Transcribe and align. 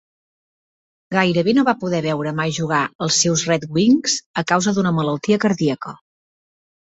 Gairebé 1.15 1.53
no 1.57 1.65
va 1.67 1.75
poder 1.83 1.99
veure 2.05 2.33
mai 2.39 2.53
jugar 2.59 2.79
els 3.09 3.19
seus 3.25 3.43
Red 3.51 3.67
Wings 3.77 4.17
a 4.45 4.45
causa 4.53 4.75
d'una 4.79 4.95
malaltia 5.01 5.41
cardíaca. 5.47 5.95